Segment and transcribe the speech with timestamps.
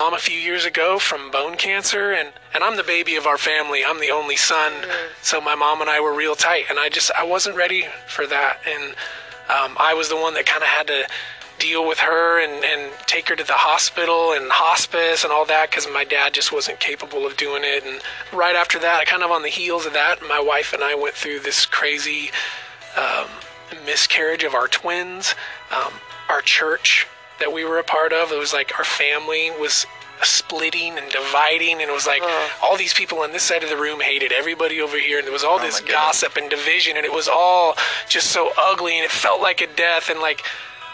[0.00, 3.36] mom a few years ago from bone cancer and and I'm the baby of our
[3.36, 3.82] family.
[3.84, 4.72] I'm the only son.
[5.22, 8.24] So my mom and I were real tight and I just I wasn't ready for
[8.28, 8.90] that and
[9.50, 11.08] um, I was the one that kind of had to
[11.58, 15.68] deal with her and, and take her to the hospital and hospice and all that
[15.68, 17.82] because my dad just wasn't capable of doing it.
[17.84, 18.00] And
[18.32, 21.16] right after that, kind of on the heels of that, my wife and I went
[21.16, 22.30] through this crazy
[22.96, 23.26] um,
[23.84, 25.34] miscarriage of our twins.
[25.72, 25.94] Um,
[26.28, 27.08] our church
[27.38, 29.86] that we were a part of, it was like our family was
[30.22, 32.66] splitting and dividing and it was like uh-huh.
[32.66, 35.32] all these people on this side of the room hated everybody over here and there
[35.32, 37.76] was all oh this my gossip and division and it was all
[38.08, 40.42] just so ugly and it felt like a death and like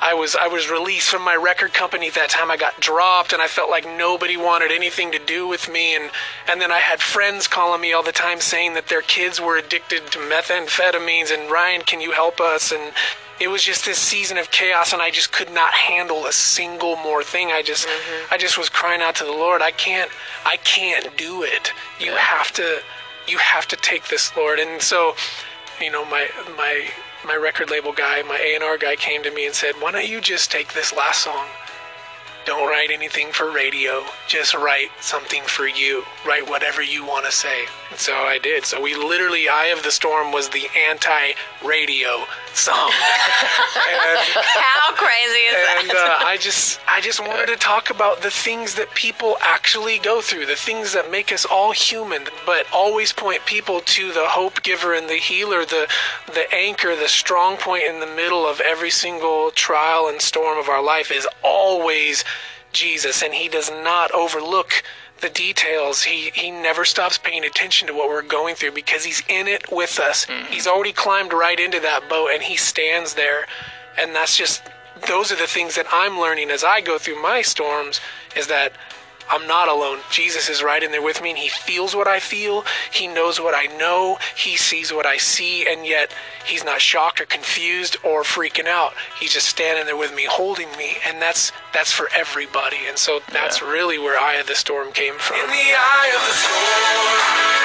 [0.00, 2.50] I was I was released from my record company at that time.
[2.50, 6.10] I got dropped and I felt like nobody wanted anything to do with me and
[6.46, 9.56] and then I had friends calling me all the time saying that their kids were
[9.56, 12.70] addicted to methamphetamines and Ryan, can you help us?
[12.70, 12.92] And
[13.40, 16.96] it was just this season of chaos and I just could not handle a single
[16.96, 17.48] more thing.
[17.52, 18.34] I just mm-hmm.
[18.34, 20.10] I just was crying out to the Lord, I can't
[20.44, 21.72] I can't do it.
[22.00, 22.80] You have to
[23.26, 24.58] you have to take this, Lord.
[24.58, 25.14] And so,
[25.80, 26.88] you know, my my
[27.24, 30.20] my record label guy, my A&R guy came to me and said, "Why don't you
[30.20, 31.46] just take this last song?
[32.46, 34.04] Don't write anything for radio.
[34.28, 36.04] Just write something for you.
[36.26, 38.64] Write whatever you want to say." And so I did.
[38.64, 42.90] So we literally Eye of the Storm was the anti-radio song.
[42.90, 46.18] and How crazy is and that?
[46.22, 50.20] uh, I just I just wanted to talk about the things that people actually go
[50.20, 54.62] through, the things that make us all human, but always point people to the hope
[54.62, 55.88] giver and the healer, the
[56.26, 60.68] the anchor, the strong point in the middle of every single trial and storm of
[60.68, 62.24] our life is always
[62.74, 64.82] Jesus, and He does not overlook
[65.20, 66.04] the details.
[66.04, 69.72] He he never stops paying attention to what we're going through because he's in it
[69.72, 70.26] with us.
[70.26, 70.52] Mm-hmm.
[70.52, 73.46] He's already climbed right into that boat and he stands there.
[73.98, 74.62] And that's just
[75.08, 78.00] those are the things that I'm learning as I go through my storms
[78.36, 78.72] is that
[79.30, 79.98] I'm not alone.
[80.10, 82.64] Jesus is right in there with me and he feels what I feel.
[82.92, 84.18] He knows what I know.
[84.36, 86.12] He sees what I see and yet
[86.44, 88.92] he's not shocked or confused or freaking out.
[89.18, 92.78] He's just standing there with me holding me and that's that's for everybody.
[92.88, 95.36] And so that's really where Eye of the Storm came from.
[95.38, 97.63] In the eye of the storm,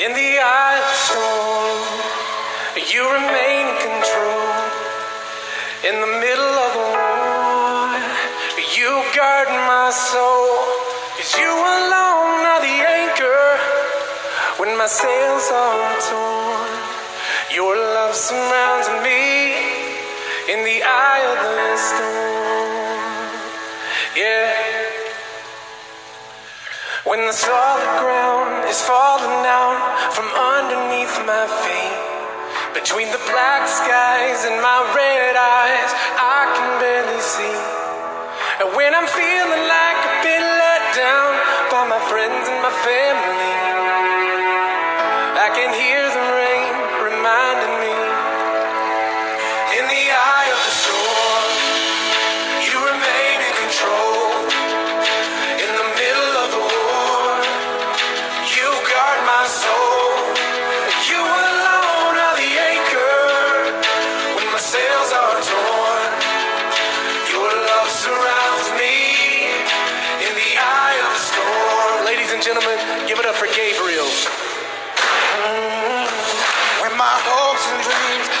[0.00, 1.80] In the eye of the storm,
[2.88, 4.48] you remain in control.
[5.84, 8.00] In the middle of the war,
[8.80, 10.56] you guard my soul.
[11.20, 13.44] Cause you alone are the anchor
[14.56, 16.72] when my sails are torn.
[17.52, 19.52] Your love surrounds me
[20.48, 22.59] in the eye of the storm.
[27.10, 29.82] When the solid ground is falling out
[30.14, 31.98] from underneath my feet,
[32.70, 37.58] between the black skies and my red eyes, I can barely see.
[38.62, 41.30] And when I'm feeling like I've been let down
[41.74, 44.09] by my friends and my family,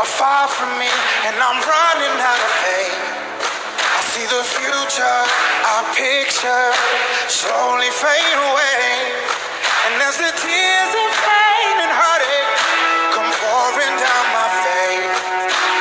[0.00, 0.88] are far from me
[1.28, 2.96] and I'm running out of faith,
[3.76, 5.20] I see the future
[5.68, 6.68] I picture
[7.28, 8.88] slowly fade away.
[9.92, 12.56] And as the tears of pain and heartache
[13.12, 15.20] come pouring down my face,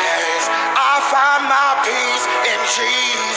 [0.00, 0.42] yes,
[0.72, 3.27] I find my peace in Jesus'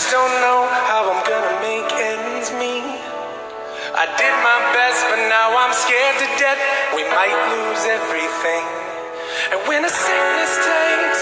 [0.00, 2.88] just don't know how I'm gonna make ends meet.
[3.92, 6.56] I did my best, but now I'm scared to death.
[6.96, 8.64] We might lose everything.
[9.52, 11.20] And when a sickness takes